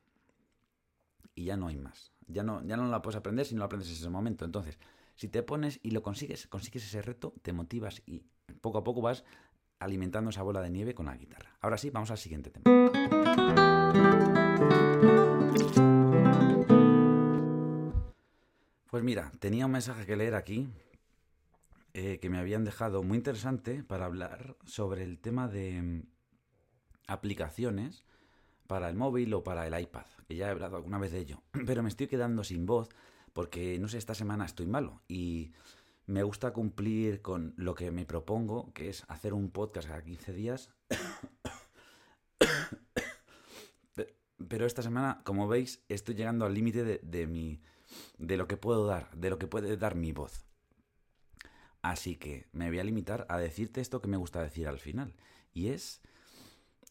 Y 1.35 1.45
ya 1.45 1.57
no 1.57 1.69
hay 1.69 1.77
más. 1.77 2.13
Ya 2.27 2.43
no, 2.43 2.65
ya 2.65 2.77
no 2.77 2.87
la 2.89 3.03
puedes 3.03 3.17
aprender 3.17 3.47
si 3.47 3.55
no 3.55 3.61
la 3.61 3.67
aprendes 3.67 3.89
en 3.89 3.95
ese 3.95 4.11
momento. 4.11 4.45
Entonces, 4.45 4.79
si 5.15 5.29
te 5.29 5.43
pones 5.43 5.81
y 5.83 5.91
lo 5.91 6.03
consigues, 6.03 6.47
consigues 6.47 6.85
ese 6.85 7.03
reto, 7.03 7.35
te 7.43 7.53
motivas 7.53 8.03
y 8.07 8.25
poco 8.61 8.79
a 8.79 8.85
poco 8.85 9.01
vas 9.01 9.25
alimentando 9.79 10.31
esa 10.31 10.43
bola 10.43 10.61
de 10.61 10.71
nieve 10.71 10.95
con 10.95 11.07
la 11.07 11.17
guitarra. 11.17 11.57
Ahora 11.61 11.79
sí, 11.79 11.91
vamos 11.91 12.11
al 12.11 12.19
siguiente 12.19 12.51
tema. 12.51 12.65
Pues 18.91 19.03
mira, 19.03 19.33
tenía 19.41 19.67
un 19.67 19.73
mensaje 19.73 20.05
que 20.05 20.17
leer 20.17 20.35
aquí 20.35 20.69
eh, 21.95 22.19
que 22.21 22.31
me 22.31 22.39
habían 22.39 22.65
dejado 22.65 23.03
muy 23.03 23.19
interesante 23.19 23.83
para 23.83 24.05
hablar 24.07 24.57
sobre 24.65 25.03
el 25.03 25.19
tema 25.19 25.49
de 25.49 26.05
aplicaciones 27.07 28.05
para 28.67 28.89
el 28.89 28.97
móvil 28.97 29.33
o 29.35 29.45
para 29.45 29.67
el 29.67 29.81
iPad, 29.81 30.07
que 30.27 30.37
ya 30.37 30.49
he 30.49 30.51
hablado 30.51 30.77
alguna 30.77 30.99
vez 30.99 31.13
de 31.13 31.21
ello, 31.21 31.43
pero 31.67 31.83
me 31.83 31.89
estoy 31.89 32.07
quedando 32.07 32.45
sin 32.45 32.67
voz 32.67 32.89
porque, 33.33 33.79
no 33.79 33.89
sé, 33.89 33.99
esta 33.99 34.15
semana 34.15 34.45
estoy 34.45 34.67
malo 34.67 35.03
y 35.09 35.53
me 36.07 36.23
gusta 36.23 36.53
cumplir 36.53 37.23
con 37.23 37.55
lo 37.57 37.75
que 37.75 37.91
me 37.91 38.05
propongo, 38.05 38.73
que 38.73 38.89
es 38.89 39.05
hacer 39.09 39.35
un 39.35 39.51
podcast 39.51 39.89
cada 39.89 40.03
15 40.03 40.33
días. 40.33 40.71
Pero 44.49 44.67
esta 44.67 44.83
semana, 44.83 45.23
como 45.25 45.47
veis, 45.47 45.85
estoy 45.89 46.17
llegando 46.17 46.45
al 46.45 46.53
límite 46.53 46.83
de, 46.83 46.99
de 47.03 47.29
mi 47.29 47.63
de 48.19 48.37
lo 48.37 48.49
que 48.49 48.57
puedo 48.57 48.87
dar, 48.87 49.11
de 49.17 49.31
lo 49.31 49.39
que 49.39 49.47
puede 49.47 49.77
dar 49.77 49.95
mi 49.95 50.13
voz. 50.13 50.45
Así 51.81 52.17
que 52.17 52.47
me 52.53 52.69
voy 52.69 52.79
a 52.79 52.85
limitar 52.85 53.27
a 53.29 53.39
decirte 53.39 53.81
esto 53.81 54.01
que 54.01 54.09
me 54.09 54.17
gusta 54.17 54.43
decir 54.43 54.69
al 54.69 54.79
final. 54.79 55.15
Y 55.53 55.69
es, 55.69 56.01